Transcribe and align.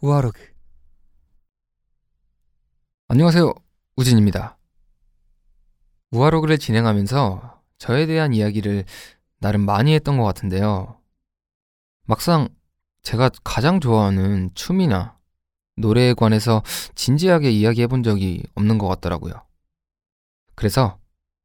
우아로그. 0.00 0.40
안녕하세요 3.08 3.52
우진입니다. 3.96 4.56
우아로그를 6.12 6.56
진행하면서 6.56 7.60
저에 7.76 8.06
대한 8.06 8.32
이야기를 8.32 8.86
나름 9.38 9.66
많이 9.66 9.92
했던 9.92 10.16
것 10.16 10.24
같은데요. 10.24 10.98
막상 12.06 12.48
제가 13.02 13.28
가장 13.44 13.80
좋아하는 13.80 14.48
춤이나 14.54 15.18
노래에 15.76 16.14
관해서 16.14 16.62
진지하게 16.94 17.50
이야기해 17.50 17.86
본 17.86 18.02
적이 18.02 18.42
없는 18.54 18.78
것 18.78 18.88
같더라고요 18.88 19.51
그래서 20.54 20.98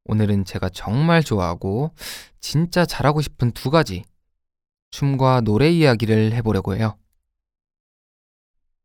오늘은 0.04 0.44
제가 0.44 0.68
정말 0.70 1.22
좋아하고 1.22 1.92
진짜 2.40 2.86
잘하고 2.86 3.20
싶은 3.20 3.52
두 3.52 3.70
가지 3.70 4.04
춤과 4.90 5.42
노래 5.42 5.70
이야기를 5.70 6.32
해보려고 6.32 6.74
해요. 6.74 6.96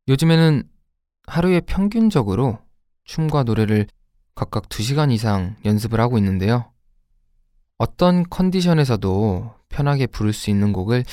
요즘에는 0.08 0.68
하루에 1.26 1.60
평균적으로 1.60 2.58
춤과 3.04 3.44
노래를 3.44 3.86
각각 4.34 4.68
2시간 4.68 5.10
이상 5.12 5.56
연습을 5.64 6.00
하고 6.00 6.18
있는데요. 6.18 6.70
어떤 7.78 8.28
컨디션에서도 8.28 9.54
편하게 9.68 10.06
부를 10.06 10.32
수 10.32 10.50
있는 10.50 10.72
곡을 10.72 11.04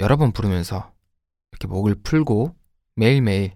여러 0.00 0.16
번 0.16 0.32
부르면서 0.32 0.92
이렇게 1.52 1.68
목을 1.68 1.94
풀고 2.02 2.54
매일매일 2.96 3.52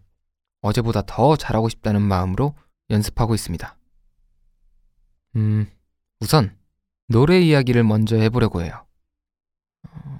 어제보다 0.60 1.02
더 1.02 1.36
잘하고 1.36 1.68
싶다는 1.68 2.02
마음으로 2.02 2.54
연습하고 2.90 3.34
있습니다. 3.34 3.76
음, 5.36 5.66
우선 6.20 6.56
노래 7.08 7.40
이야기를 7.40 7.84
먼저 7.84 8.16
해보려고 8.16 8.62
해요. 8.62 8.86
어, 9.88 10.18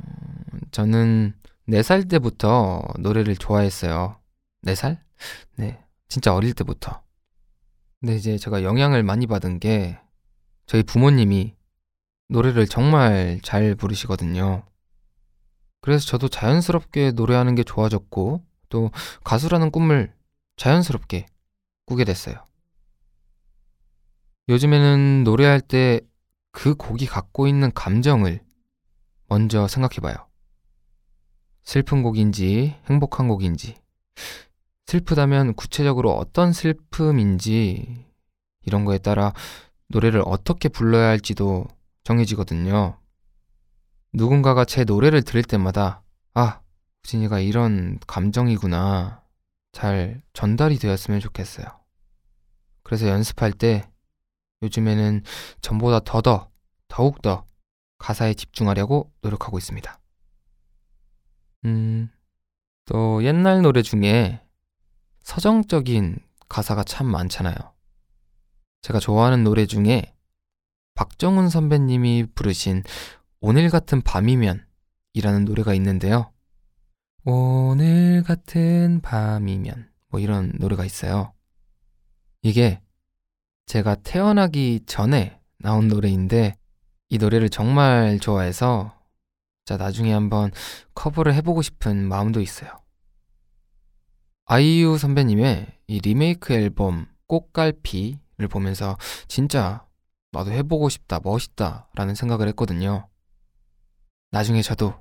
저는 0.70 1.34
4살 1.68 2.08
때부터 2.08 2.82
노래를 2.98 3.36
좋아했어요. 3.36 4.18
4살? 4.62 4.98
네, 5.56 5.82
진짜 6.08 6.34
어릴 6.34 6.52
때부터. 6.54 7.02
근데 8.00 8.16
이제 8.16 8.36
제가 8.36 8.62
영향을 8.62 9.02
많이 9.02 9.26
받은 9.26 9.60
게 9.60 9.98
저희 10.66 10.82
부모님이 10.82 11.54
노래를 12.28 12.66
정말 12.66 13.40
잘 13.42 13.74
부르시거든요. 13.74 14.64
그래서 15.80 16.06
저도 16.06 16.28
자연스럽게 16.28 17.12
노래하는 17.12 17.54
게 17.54 17.62
좋아졌고 17.62 18.44
또 18.68 18.90
가수라는 19.22 19.70
꿈을 19.70 20.14
자연스럽게 20.56 21.26
꾸게 21.86 22.04
됐어요. 22.04 22.46
요즘에는 24.48 25.24
노래할 25.24 25.60
때 25.60 26.00
그 26.54 26.74
곡이 26.76 27.06
갖고 27.06 27.46
있는 27.46 27.70
감정을 27.72 28.40
먼저 29.26 29.66
생각해 29.66 29.96
봐요. 30.00 30.14
슬픈 31.64 32.02
곡인지 32.02 32.76
행복한 32.88 33.26
곡인지 33.28 33.76
슬프다면 34.86 35.54
구체적으로 35.54 36.12
어떤 36.12 36.52
슬픔인지 36.52 38.06
이런 38.62 38.84
거에 38.84 38.98
따라 38.98 39.32
노래를 39.88 40.22
어떻게 40.24 40.68
불러야 40.68 41.08
할지도 41.08 41.66
정해지거든요. 42.04 42.98
누군가가 44.12 44.64
제 44.64 44.84
노래를 44.84 45.22
들을 45.22 45.42
때마다 45.42 46.02
아, 46.34 46.60
우진이가 47.02 47.40
이런 47.40 47.98
감정이구나. 48.06 49.22
잘 49.72 50.22
전달이 50.34 50.78
되었으면 50.78 51.18
좋겠어요. 51.18 51.66
그래서 52.84 53.08
연습할 53.08 53.52
때 53.52 53.88
요즘에는 54.62 55.22
전보다 55.60 56.00
더더, 56.00 56.50
더욱더 56.88 57.47
가사에 57.98 58.34
집중하려고 58.34 59.12
노력하고 59.22 59.58
있습니다. 59.58 60.00
음, 61.64 62.11
또 62.84 63.24
옛날 63.24 63.62
노래 63.62 63.83
중에 63.83 64.40
서정적인 65.23 66.18
가사가 66.48 66.84
참 66.84 67.06
많잖아요. 67.06 67.55
제가 68.83 69.01
좋아하는 69.01 69.45
노래 69.45 69.64
중에 69.64 70.14
박정훈 70.95 71.48
선배님이 71.48 72.27
부르신 72.34 72.83
오늘 73.40 73.70
같은 73.70 74.02
밤이면 74.02 74.67
이라는 75.14 75.45
노래가 75.45 75.74
있는데요. 75.74 76.30
오늘 77.24 78.23
같은 78.23 79.01
밤이면 79.01 79.90
뭐 80.08 80.20
이런 80.20 80.52
노래가 80.58 80.84
있어요. 80.84 81.33
이게 82.42 82.83
제가 83.67 83.97
태어나기 83.97 84.80
전에 84.86 85.41
나온 85.58 85.89
노래인데 85.89 86.55
이 87.08 87.19
노래를 87.19 87.48
정말 87.48 88.19
좋아해서 88.20 88.98
자 89.64 89.77
나중에 89.77 90.13
한번 90.13 90.51
커버를 90.95 91.35
해보고 91.35 91.63
싶은 91.63 92.07
마음도 92.08 92.41
있어요. 92.41 92.70
아이유 94.47 94.98
선배님의 94.98 95.79
이 95.86 96.01
리메이크 96.01 96.52
앨범 96.52 97.07
꽃갈피를 97.27 98.48
보면서 98.51 98.98
진짜 99.27 99.86
나도 100.33 100.51
해보고 100.51 100.89
싶다, 100.89 101.20
멋있다 101.23 101.89
라는 101.95 102.14
생각을 102.14 102.48
했거든요. 102.48 103.08
나중에 104.33 104.63
저도 104.63 104.95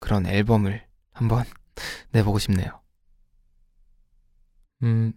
그런 0.00 0.26
앨범을 0.26 0.84
한번 1.12 1.44
내보고 2.10 2.38
싶네요. 2.38 2.82
음, 4.82 5.12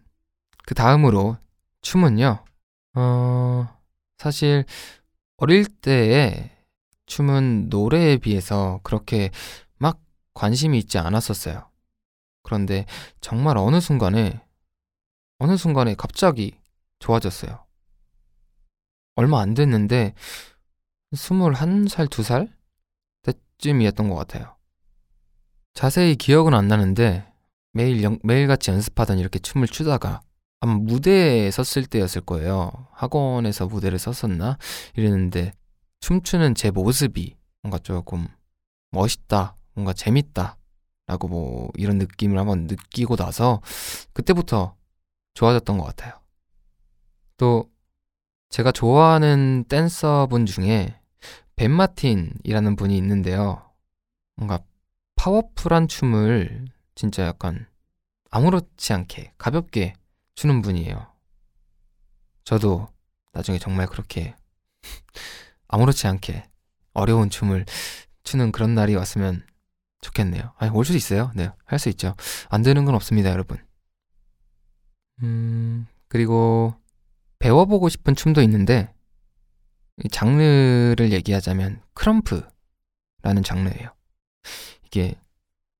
그 0.65 0.75
다음으로 0.75 1.37
춤은요, 1.81 2.45
어, 2.97 3.67
사실 4.17 4.65
어릴 5.37 5.65
때에 5.65 6.49
춤은 7.05 7.69
노래에 7.69 8.17
비해서 8.17 8.79
그렇게 8.81 9.29
막 9.77 10.01
관심이 10.33 10.79
있지 10.79 10.97
않았었어요. 10.97 11.69
그런데 12.41 12.87
정말 13.21 13.59
어느 13.59 13.79
순간에, 13.79 14.43
어느 15.37 15.57
순간에 15.57 15.93
갑자기 15.93 16.59
좋아졌어요. 16.97 17.63
얼마 19.15 19.41
안 19.41 19.53
됐는데, 19.53 20.15
21살, 21.13 22.07
2살? 22.07 22.51
때쯤이었던 23.21 24.09
것 24.09 24.15
같아요. 24.15 24.55
자세히 25.75 26.15
기억은 26.15 26.55
안 26.55 26.67
나는데, 26.67 27.31
매일, 27.73 28.01
영, 28.01 28.17
매일같이 28.23 28.71
연습하던 28.71 29.19
이렇게 29.19 29.37
춤을 29.37 29.67
추다가, 29.67 30.21
아마 30.59 30.73
무대에 30.73 31.51
섰을 31.51 31.85
때였을 31.85 32.21
거예요. 32.21 32.71
학원에서 32.91 33.67
무대를 33.67 33.99
섰었나? 33.99 34.57
이랬는데, 34.95 35.53
춤추는 35.99 36.55
제 36.55 36.71
모습이 36.71 37.35
뭔가 37.61 37.77
조금 37.79 38.27
멋있다, 38.91 39.55
뭔가 39.73 39.93
재밌다, 39.93 40.57
라고 41.07 41.27
뭐 41.27 41.69
이런 41.75 41.97
느낌을 41.97 42.37
한번 42.37 42.67
느끼고 42.67 43.15
나서 43.15 43.61
그때부터 44.13 44.75
좋아졌던 45.35 45.77
것 45.77 45.85
같아요. 45.85 46.13
또 47.37 47.69
제가 48.49 48.71
좋아하는 48.71 49.63
댄서분 49.69 50.45
중에 50.45 50.99
벤 51.55 51.71
마틴이라는 51.71 52.75
분이 52.75 52.97
있는데요. 52.97 53.71
뭔가 54.35 54.59
파워풀한 55.15 55.87
춤을 55.87 56.65
진짜 56.95 57.25
약간 57.25 57.67
아무렇지 58.29 58.93
않게 58.93 59.33
가볍게 59.37 59.93
추는 60.37 60.61
분이에요. 60.61 61.11
저도 62.43 62.87
나중에 63.33 63.57
정말 63.57 63.87
그렇게 63.87 64.35
아무렇지 65.67 66.05
않게 66.05 66.47
어려운 66.93 67.31
춤을 67.31 67.65
추는 68.23 68.51
그런 68.51 68.75
날이 68.75 68.93
왔으면 68.93 69.43
좋겠네요. 70.01 70.53
아니, 70.57 70.71
올 70.71 70.85
수도 70.85 70.95
있어요. 70.95 71.31
네, 71.35 71.49
할 71.65 71.79
수 71.79 71.89
있죠. 71.89 72.15
안 72.49 72.61
되는 72.61 72.85
건 72.85 72.93
없습니다, 72.93 73.31
여러분. 73.31 73.57
음, 75.23 75.87
그리고 76.07 76.75
배워보고 77.39 77.89
싶은 77.89 78.15
춤도 78.15 78.43
있는데, 78.43 78.93
이 80.03 80.07
장르를 80.07 81.13
얘기하자면 81.13 81.81
크럼프라는 81.95 83.41
장르예요. 83.43 83.91
이게 84.85 85.19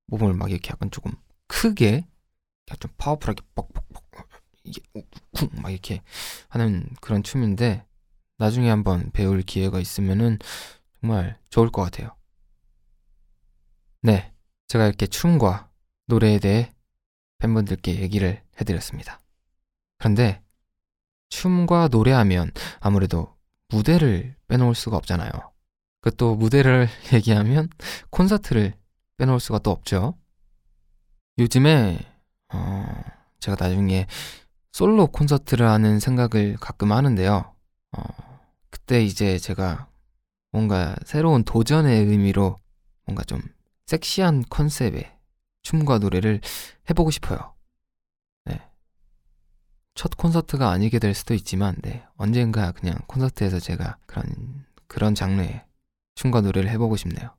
몸을 0.08 0.34
막 0.34 0.50
이렇게 0.50 0.70
약간 0.70 0.90
조금 0.90 1.12
크게, 1.46 2.08
좀 2.80 2.90
파워풀하게 2.98 3.42
뻑뻑뻑, 3.54 4.07
이게 4.68 4.80
쿵, 5.32 5.48
막 5.62 5.70
이렇게 5.70 6.02
하는 6.48 6.88
그런 7.00 7.22
춤인데, 7.22 7.84
나중에 8.38 8.68
한번 8.68 9.10
배울 9.12 9.42
기회가 9.42 9.80
있으면은 9.80 10.38
정말 11.00 11.38
좋을 11.50 11.70
것 11.70 11.82
같아요. 11.82 12.14
네, 14.02 14.32
제가 14.68 14.86
이렇게 14.86 15.06
춤과 15.06 15.70
노래에 16.06 16.38
대해 16.38 16.72
팬분들께 17.38 18.00
얘기를 18.00 18.42
해드렸습니다. 18.60 19.20
그런데 19.98 20.42
춤과 21.30 21.88
노래하면 21.90 22.52
아무래도 22.80 23.36
무대를 23.68 24.36
빼놓을 24.46 24.74
수가 24.74 24.96
없잖아요. 24.96 25.30
그 26.00 26.10
또 26.16 26.34
무대를 26.36 26.88
얘기하면 27.12 27.68
콘서트를 28.10 28.74
빼놓을 29.16 29.40
수가 29.40 29.58
또 29.58 29.70
없죠. 29.70 30.14
요즘에 31.38 31.98
어, 32.52 33.04
제가 33.40 33.56
나중에 33.60 34.06
솔로 34.78 35.08
콘서트를 35.08 35.66
하는 35.66 35.98
생각을 35.98 36.56
가끔 36.60 36.92
하는데요. 36.92 37.52
어, 37.96 38.02
그때 38.70 39.02
이제 39.02 39.36
제가 39.36 39.88
뭔가 40.52 40.94
새로운 41.04 41.42
도전의 41.42 42.04
의미로 42.04 42.60
뭔가 43.04 43.24
좀 43.24 43.42
섹시한 43.86 44.44
컨셉의 44.48 45.12
춤과 45.62 45.98
노래를 45.98 46.40
해보고 46.88 47.10
싶어요. 47.10 47.56
네. 48.44 48.62
첫 49.96 50.16
콘서트가 50.16 50.70
아니게 50.70 51.00
될 51.00 51.12
수도 51.12 51.34
있지만, 51.34 51.74
네. 51.82 52.06
언젠가 52.14 52.70
그냥 52.70 52.98
콘서트에서 53.08 53.58
제가 53.58 53.98
그런, 54.06 54.64
그런 54.86 55.16
장르의 55.16 55.64
춤과 56.14 56.42
노래를 56.42 56.70
해보고 56.70 56.96
싶네요. 56.96 57.34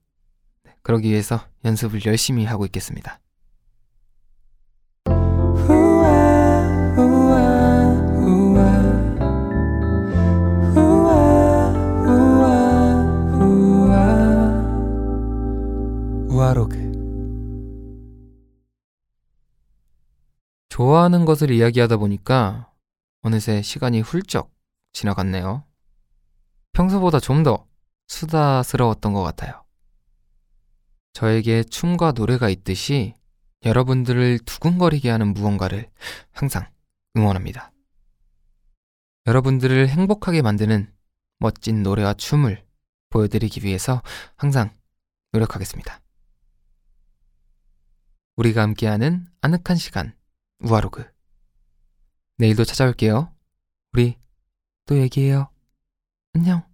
네. 0.65 0.75
그러기 0.81 1.09
위해서 1.09 1.39
연습을 1.63 2.03
열심히 2.03 2.44
하고 2.44 2.65
있겠습니다. 2.65 3.21
좋아하는 20.79 21.25
것을 21.25 21.51
이야기하다 21.51 21.97
보니까 21.97 22.71
어느새 23.21 23.61
시간이 23.61 23.99
훌쩍 23.99 24.49
지나갔네요. 24.93 25.65
평소보다 26.71 27.19
좀 27.19 27.43
더 27.43 27.67
수다스러웠던 28.07 29.11
것 29.11 29.21
같아요. 29.21 29.65
저에게 31.11 31.63
춤과 31.63 32.13
노래가 32.13 32.47
있듯이 32.47 33.13
여러분들을 33.65 34.39
두근거리게 34.45 35.09
하는 35.09 35.33
무언가를 35.33 35.89
항상 36.31 36.65
응원합니다. 37.17 37.73
여러분들을 39.27 39.89
행복하게 39.89 40.41
만드는 40.41 40.89
멋진 41.39 41.83
노래와 41.83 42.13
춤을 42.13 42.65
보여드리기 43.09 43.65
위해서 43.65 44.01
항상 44.37 44.73
노력하겠습니다. 45.33 45.99
우리가 48.37 48.61
함께하는 48.61 49.27
아늑한 49.41 49.75
시간, 49.75 50.17
우아로그. 50.61 51.06
내일도 52.38 52.63
찾아올게요. 52.63 53.33
우리 53.94 54.17
또 54.85 54.97
얘기해요. 54.97 55.50
안녕. 56.33 56.69